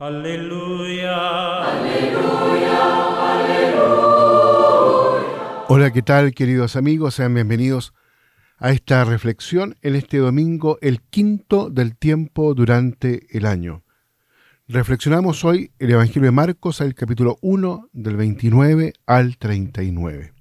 Aleluya. 0.00 1.62
Aleluya, 1.62 3.36
aleluya. 3.38 3.84
Hola, 5.68 5.92
¿qué 5.92 6.02
tal 6.02 6.34
queridos 6.34 6.74
amigos? 6.74 7.14
Sean 7.14 7.32
bienvenidos 7.32 7.94
a 8.58 8.72
esta 8.72 9.04
reflexión 9.04 9.76
en 9.82 9.94
este 9.94 10.18
domingo, 10.18 10.78
el 10.80 11.00
quinto 11.00 11.70
del 11.70 11.96
tiempo 11.96 12.54
durante 12.54 13.28
el 13.38 13.46
año. 13.46 13.84
Reflexionamos 14.66 15.44
hoy 15.44 15.70
el 15.78 15.92
Evangelio 15.92 16.26
de 16.26 16.32
Marcos, 16.32 16.80
el 16.80 16.96
capítulo 16.96 17.38
1, 17.40 17.90
del 17.92 18.16
29 18.16 18.94
al 19.06 19.36
39. 19.38 20.32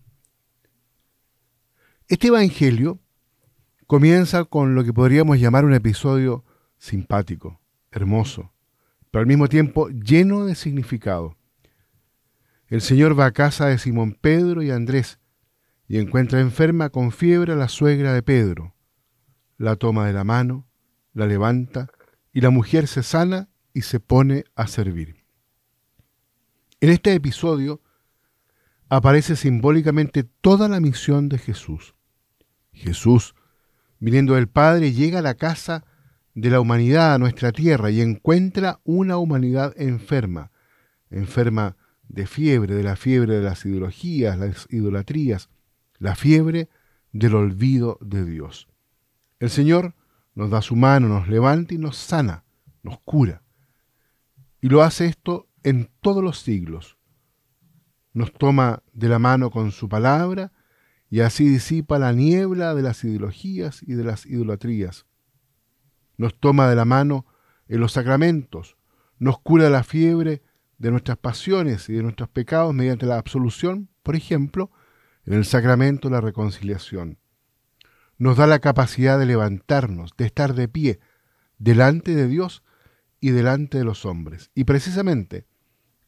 Este 2.07 2.29
Evangelio 2.29 2.99
comienza 3.85 4.45
con 4.45 4.73
lo 4.73 4.83
que 4.83 4.93
podríamos 4.93 5.39
llamar 5.39 5.63
un 5.63 5.75
episodio 5.75 6.43
simpático, 6.79 7.61
hermoso, 7.91 8.52
pero 9.13 9.21
al 9.21 9.27
mismo 9.27 9.47
tiempo 9.47 9.89
lleno 9.89 10.45
de 10.45 10.55
significado. 10.55 11.37
El 12.65 12.81
Señor 12.81 13.17
va 13.17 13.27
a 13.27 13.31
casa 13.31 13.67
de 13.67 13.77
Simón 13.77 14.17
Pedro 14.19 14.63
y 14.63 14.71
Andrés 14.71 15.19
y 15.87 15.99
encuentra 15.99 16.39
enferma 16.39 16.89
con 16.89 17.11
fiebre 17.11 17.53
a 17.53 17.55
la 17.55 17.67
suegra 17.67 18.11
de 18.11 18.23
Pedro. 18.23 18.73
La 19.59 19.75
toma 19.75 20.07
de 20.07 20.13
la 20.13 20.23
mano, 20.23 20.67
la 21.13 21.27
levanta 21.27 21.91
y 22.31 22.41
la 22.41 22.49
mujer 22.49 22.87
se 22.87 23.03
sana 23.03 23.49
y 23.71 23.83
se 23.83 23.99
pone 23.99 24.45
a 24.55 24.65
servir. 24.65 25.23
En 26.81 26.89
este 26.89 27.13
episodio 27.13 27.83
aparece 28.89 29.35
simbólicamente 29.35 30.23
toda 30.23 30.67
la 30.67 30.79
misión 30.79 31.29
de 31.29 31.37
Jesús. 31.37 31.93
Jesús, 32.71 33.35
viniendo 33.99 34.33
del 34.33 34.47
Padre, 34.47 34.91
llega 34.91 35.19
a 35.19 35.21
la 35.21 35.35
casa 35.35 35.85
de 36.35 36.49
la 36.49 36.59
humanidad 36.59 37.13
a 37.13 37.17
nuestra 37.17 37.51
tierra 37.51 37.91
y 37.91 38.01
encuentra 38.01 38.79
una 38.83 39.17
humanidad 39.17 39.73
enferma, 39.77 40.51
enferma 41.09 41.77
de 42.07 42.25
fiebre, 42.25 42.75
de 42.75 42.83
la 42.83 42.95
fiebre 42.95 43.35
de 43.35 43.43
las 43.43 43.65
ideologías, 43.65 44.37
las 44.37 44.67
idolatrías, 44.71 45.49
la 45.99 46.15
fiebre 46.15 46.69
del 47.11 47.35
olvido 47.35 47.99
de 48.01 48.25
Dios. 48.25 48.67
El 49.39 49.49
Señor 49.49 49.95
nos 50.35 50.49
da 50.49 50.61
su 50.61 50.75
mano, 50.75 51.07
nos 51.07 51.27
levanta 51.27 51.73
y 51.75 51.77
nos 51.77 51.97
sana, 51.97 52.43
nos 52.81 52.99
cura. 52.99 53.43
Y 54.59 54.69
lo 54.69 54.81
hace 54.81 55.05
esto 55.05 55.47
en 55.63 55.89
todos 56.01 56.23
los 56.23 56.39
siglos. 56.39 56.97
Nos 58.13 58.33
toma 58.33 58.81
de 58.93 59.09
la 59.09 59.19
mano 59.19 59.51
con 59.51 59.71
su 59.71 59.87
palabra 59.89 60.51
y 61.09 61.19
así 61.19 61.47
disipa 61.47 61.99
la 61.99 62.11
niebla 62.11 62.73
de 62.73 62.81
las 62.81 63.03
ideologías 63.03 63.83
y 63.83 63.93
de 63.93 64.03
las 64.03 64.25
idolatrías 64.25 65.05
nos 66.17 66.39
toma 66.39 66.69
de 66.69 66.75
la 66.75 66.85
mano 66.85 67.25
en 67.67 67.79
los 67.79 67.93
sacramentos, 67.93 68.77
nos 69.19 69.39
cura 69.39 69.69
la 69.69 69.83
fiebre 69.83 70.41
de 70.77 70.91
nuestras 70.91 71.17
pasiones 71.17 71.87
y 71.89 71.93
de 71.93 72.03
nuestros 72.03 72.29
pecados 72.29 72.73
mediante 72.73 73.05
la 73.05 73.17
absolución, 73.17 73.89
por 74.03 74.15
ejemplo, 74.15 74.71
en 75.25 75.33
el 75.33 75.45
sacramento 75.45 76.09
de 76.09 76.15
la 76.15 76.21
reconciliación. 76.21 77.19
Nos 78.17 78.37
da 78.37 78.47
la 78.47 78.59
capacidad 78.59 79.17
de 79.17 79.25
levantarnos, 79.25 80.11
de 80.17 80.25
estar 80.25 80.53
de 80.53 80.67
pie 80.67 80.99
delante 81.57 82.15
de 82.15 82.27
Dios 82.27 82.63
y 83.19 83.31
delante 83.31 83.77
de 83.77 83.85
los 83.85 84.05
hombres. 84.05 84.51
Y 84.53 84.65
precisamente 84.65 85.47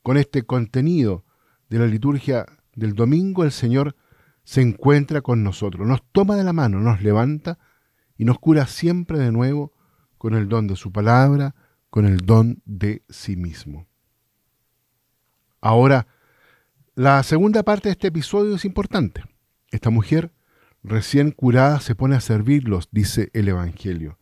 con 0.04 0.18
este 0.18 0.44
contenido 0.44 1.24
de 1.70 1.80
la 1.80 1.88
liturgia 1.88 2.46
del 2.76 2.94
domingo, 2.94 3.44
el 3.44 3.52
Señor 3.52 3.96
se 4.44 4.62
encuentra 4.62 5.22
con 5.22 5.44
nosotros, 5.44 5.88
nos 5.88 6.04
toma 6.12 6.36
de 6.36 6.44
la 6.44 6.54
mano, 6.54 6.80
nos 6.80 7.02
levanta 7.02 7.58
y 8.18 8.26
nos 8.26 8.38
cura 8.38 8.68
siempre 8.68 9.18
de 9.18 9.32
nuevo 9.32 9.74
con 10.26 10.34
el 10.34 10.50
don 10.50 10.66
de 10.66 10.76
su 10.76 10.92
palabra, 10.92 11.54
con 11.92 12.08
el 12.08 12.18
don 12.18 12.60
de 12.66 13.04
sí 13.10 13.36
mismo. 13.36 13.86
Ahora, 15.62 16.08
la 16.96 17.22
segunda 17.22 17.62
parte 17.62 17.90
de 17.90 17.92
este 17.92 18.08
episodio 18.08 18.56
es 18.56 18.66
importante. 18.66 19.24
Esta 19.70 19.92
mujer 19.92 20.32
recién 20.82 21.30
curada 21.30 21.80
se 21.80 21.94
pone 21.94 22.16
a 22.16 22.22
servirlos, 22.22 22.90
dice 22.90 23.30
el 23.34 23.50
Evangelio. 23.50 24.18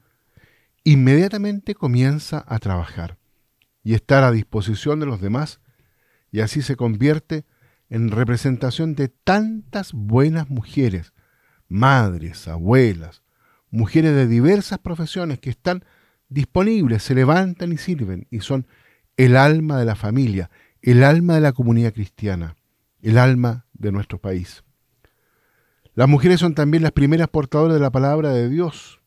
Inmediatamente 0.84 1.74
comienza 1.74 2.44
a 2.50 2.60
trabajar 2.60 3.18
y 3.82 3.94
estar 3.94 4.26
a 4.26 4.32
disposición 4.34 5.00
de 5.00 5.06
los 5.06 5.22
demás 5.22 5.62
y 6.32 6.42
así 6.42 6.62
se 6.62 6.76
convierte 6.76 7.46
en 7.88 8.12
representación 8.12 8.96
de 8.96 9.08
tantas 9.08 9.94
buenas 9.94 10.50
mujeres, 10.50 11.14
madres, 11.70 12.50
abuelas, 12.50 13.23
mujeres 13.74 14.14
de 14.14 14.28
diversas 14.28 14.78
profesiones 14.78 15.40
que 15.40 15.50
están 15.50 15.84
disponibles, 16.30 17.02
se 17.02 17.16
levantan 17.16 17.72
y 17.72 17.78
sirven 17.78 18.28
y 18.30 18.42
son 18.42 18.68
el 19.18 19.36
alma 19.36 19.80
de 19.80 19.86
la 19.86 19.96
familia, 19.96 20.52
el 20.84 21.04
alma 21.04 21.34
de 21.36 21.42
la 21.42 21.54
comunidad 21.54 21.92
cristiana, 21.92 22.56
el 23.02 23.18
alma 23.18 23.66
de 23.74 23.92
nuestro 23.92 24.20
país. 24.20 24.64
Las 25.96 26.08
mujeres 26.08 26.40
son 26.40 26.54
también 26.54 26.84
las 26.84 26.92
primeras 26.92 27.30
portadoras 27.30 27.74
de 27.74 27.80
la 27.80 27.90
palabra 27.90 28.30
de 28.30 28.48
Dios, 28.48 29.02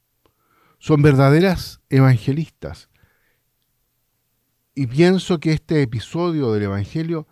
son 0.81 1.01
verdaderas 1.01 1.81
evangelistas. 1.89 2.91
Y 4.75 4.89
pienso 4.89 5.39
que 5.39 5.53
este 5.53 5.81
episodio 5.81 6.53
del 6.53 6.65
Evangelio, 6.65 7.29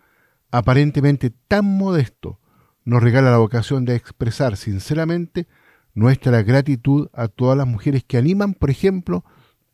aparentemente 0.51 1.31
tan 1.49 1.65
modesto, 1.65 2.39
nos 2.85 3.03
regala 3.03 3.29
la 3.29 3.37
vocación 3.37 3.83
de 3.83 3.95
expresar 3.95 4.55
sinceramente 4.55 5.47
nuestra 5.95 6.43
gratitud 6.43 7.07
a 7.13 7.27
todas 7.27 7.57
las 7.57 7.65
mujeres 7.65 8.03
que 8.03 8.17
animan, 8.17 8.53
por 8.53 8.69
ejemplo, 8.69 9.25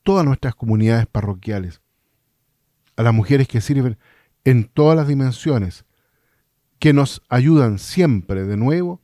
todas 0.03 0.23
nuestras 0.23 0.55
comunidades 0.55 1.07
parroquiales, 1.07 1.81
a 2.95 3.03
las 3.03 3.13
mujeres 3.13 3.47
que 3.47 3.59
sirven 3.59 3.97
en 4.45 4.65
todas 4.65 4.95
las 4.95 5.07
dimensiones, 5.07 5.85
que 6.79 6.93
nos 6.93 7.21
ayudan 7.27 7.79
siempre 7.79 8.45
de 8.45 8.55
nuevo 8.55 9.01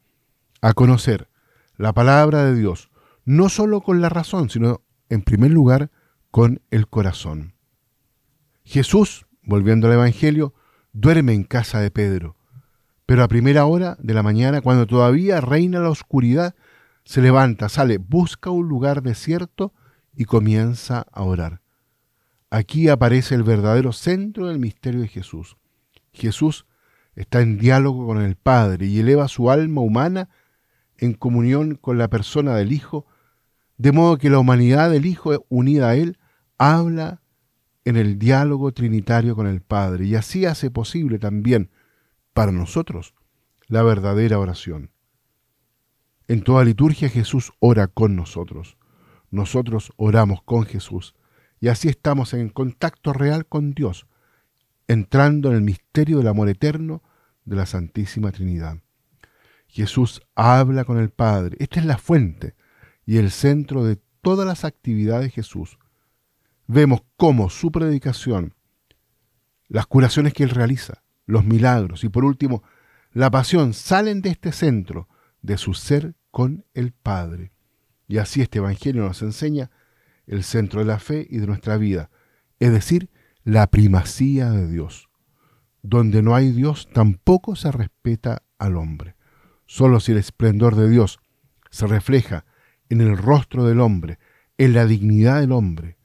a 0.62 0.74
conocer 0.74 1.30
la 1.76 1.94
palabra 1.94 2.46
de 2.46 2.56
Dios, 2.56 2.90
no 3.26 3.50
solo 3.50 3.82
con 3.82 4.02
la 4.02 4.10
razón, 4.10 4.50
sino 4.50 4.82
en 5.10 5.22
primer 5.22 5.52
lugar 5.52 5.92
con 6.32 6.62
el 6.72 6.88
corazón. 6.88 7.54
Jesús, 8.64 9.26
volviendo 9.44 9.88
al 9.88 9.94
Evangelio, 9.94 10.54
duerme 10.94 11.34
en 11.34 11.44
casa 11.44 11.80
de 11.80 11.92
Pedro, 11.92 12.36
pero 13.06 13.24
a 13.24 13.28
primera 13.28 13.66
hora 13.66 13.96
de 14.00 14.14
la 14.14 14.24
mañana, 14.24 14.62
cuando 14.62 14.86
todavía 14.86 15.40
reina 15.40 15.80
la 15.80 15.90
oscuridad, 15.90 16.56
se 17.08 17.22
levanta, 17.22 17.70
sale, 17.70 18.00
busca 18.00 18.50
un 18.50 18.68
lugar 18.68 19.02
desierto 19.02 19.74
y 20.14 20.26
comienza 20.26 21.08
a 21.14 21.24
orar. 21.24 21.62
Aquí 22.50 22.90
aparece 22.90 23.34
el 23.34 23.44
verdadero 23.44 23.94
centro 23.94 24.48
del 24.48 24.60
misterio 24.60 25.00
de 25.00 25.08
Jesús. 25.08 25.56
Jesús 26.12 26.66
está 27.16 27.40
en 27.40 27.60
diálogo 27.60 28.06
con 28.06 28.22
el 28.22 28.36
Padre 28.36 28.88
y 28.88 29.00
eleva 29.00 29.30
su 29.30 29.50
alma 29.50 29.80
humana 29.80 30.28
en 30.98 31.14
comunión 31.14 31.76
con 31.76 31.98
la 31.98 32.10
persona 32.10 32.56
del 32.56 32.74
Hijo, 32.74 33.06
de 33.78 33.94
modo 33.94 34.18
que 34.18 34.30
la 34.30 34.40
humanidad 34.40 34.90
del 34.90 35.06
Hijo 35.06 35.46
unida 35.48 35.92
a 35.92 35.96
Él 35.96 36.20
habla 36.58 37.22
en 37.86 37.96
el 37.96 38.20
diálogo 38.20 38.74
trinitario 38.74 39.34
con 39.34 39.48
el 39.48 39.62
Padre 39.62 40.08
y 40.08 40.16
así 40.16 40.46
hace 40.46 40.72
posible 40.72 41.20
también 41.20 41.72
para 42.34 42.52
nosotros 42.52 43.14
la 43.68 43.82
verdadera 43.82 44.40
oración. 44.40 44.92
En 46.28 46.42
toda 46.42 46.66
liturgia 46.66 47.08
Jesús 47.08 47.54
ora 47.60 47.88
con 47.88 48.18
nosotros. 48.18 48.78
Nosotros 49.32 49.94
oramos 49.96 50.42
con 50.44 50.66
Jesús 50.66 51.16
y 51.62 51.70
así 51.70 51.88
estamos 51.88 52.34
en 52.34 52.50
contacto 52.50 53.14
real 53.14 53.46
con 53.46 53.74
Dios, 53.74 54.08
entrando 54.88 55.50
en 55.50 55.56
el 55.56 55.62
misterio 55.62 56.18
del 56.18 56.28
amor 56.28 56.50
eterno 56.50 57.02
de 57.46 57.56
la 57.56 57.66
Santísima 57.66 58.32
Trinidad. 58.32 58.80
Jesús 59.68 60.22
habla 60.36 60.84
con 60.84 60.98
el 60.98 61.10
Padre. 61.10 61.56
Esta 61.60 61.80
es 61.80 61.86
la 61.86 61.98
fuente 61.98 62.56
y 63.06 63.18
el 63.18 63.32
centro 63.32 63.86
de 63.86 63.98
todas 64.22 64.46
las 64.46 64.66
actividades 64.66 65.28
de 65.28 65.32
Jesús. 65.32 65.80
Vemos 66.68 67.04
cómo 67.16 67.50
su 67.50 67.72
predicación, 67.72 68.54
las 69.70 69.88
curaciones 69.88 70.34
que 70.34 70.44
él 70.44 70.50
realiza, 70.50 71.04
los 71.26 71.46
milagros 71.46 72.04
y 72.04 72.10
por 72.10 72.26
último 72.26 72.64
la 73.14 73.32
pasión 73.32 73.74
salen 73.74 74.22
de 74.22 74.30
este 74.30 74.52
centro 74.52 75.08
de 75.42 75.58
su 75.58 75.74
ser 75.74 76.17
con 76.38 76.66
el 76.76 76.92
Padre. 76.92 77.52
Y 78.08 78.20
así 78.20 78.44
este 78.44 78.60
Evangelio 78.60 79.02
nos 79.02 79.24
enseña 79.24 79.72
el 80.28 80.44
centro 80.44 80.82
de 80.82 80.86
la 80.86 81.00
fe 81.00 81.26
y 81.28 81.40
de 81.40 81.48
nuestra 81.48 81.78
vida, 81.78 82.12
es 82.60 82.72
decir, 82.72 83.10
la 83.44 83.66
primacía 83.72 84.52
de 84.52 84.68
Dios. 84.68 85.10
Donde 85.82 86.22
no 86.22 86.36
hay 86.36 86.52
Dios, 86.52 86.90
tampoco 86.94 87.56
se 87.56 87.72
respeta 87.72 88.44
al 88.60 88.78
hombre. 88.78 89.16
Solo 89.66 90.00
si 90.00 90.12
el 90.12 90.20
esplendor 90.20 90.76
de 90.76 90.88
Dios 90.88 91.18
se 91.72 91.88
refleja 91.88 92.46
en 92.90 93.02
el 93.02 93.18
rostro 93.18 93.66
del 93.66 93.80
hombre, 93.80 94.20
en 94.60 94.74
la 94.74 94.86
dignidad 94.86 95.40
del 95.40 95.52
hombre, 95.52 95.98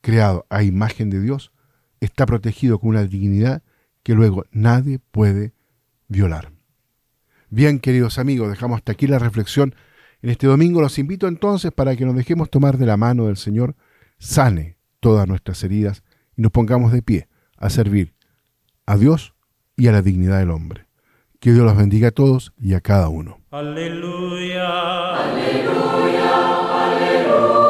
creado 0.00 0.46
a 0.48 0.62
imagen 0.62 1.10
de 1.10 1.20
Dios, 1.20 1.52
está 2.00 2.24
protegido 2.24 2.78
con 2.78 2.88
una 2.88 3.04
dignidad 3.04 3.62
que 4.02 4.14
luego 4.14 4.46
nadie 4.52 5.00
puede 5.00 5.52
violar. 6.08 6.55
Bien, 7.56 7.80
queridos 7.80 8.18
amigos, 8.18 8.50
dejamos 8.50 8.76
hasta 8.76 8.92
aquí 8.92 9.06
la 9.06 9.18
reflexión. 9.18 9.74
En 10.20 10.28
este 10.28 10.46
domingo 10.46 10.82
los 10.82 10.98
invito 10.98 11.26
entonces 11.26 11.72
para 11.72 11.96
que 11.96 12.04
nos 12.04 12.14
dejemos 12.14 12.50
tomar 12.50 12.76
de 12.76 12.84
la 12.84 12.98
mano 12.98 13.28
del 13.28 13.38
Señor, 13.38 13.76
sane 14.18 14.76
todas 15.00 15.26
nuestras 15.26 15.64
heridas 15.64 16.02
y 16.36 16.42
nos 16.42 16.52
pongamos 16.52 16.92
de 16.92 17.00
pie 17.00 17.28
a 17.56 17.70
servir 17.70 18.12
a 18.84 18.98
Dios 18.98 19.32
y 19.74 19.86
a 19.86 19.92
la 19.92 20.02
dignidad 20.02 20.38
del 20.38 20.50
hombre. 20.50 20.86
Que 21.40 21.54
Dios 21.54 21.64
los 21.64 21.78
bendiga 21.78 22.08
a 22.08 22.10
todos 22.10 22.52
y 22.60 22.74
a 22.74 22.82
cada 22.82 23.08
uno. 23.08 23.40
Aleluya. 23.50 25.14
Aleluya. 25.14 26.84
Aleluya. 26.84 27.65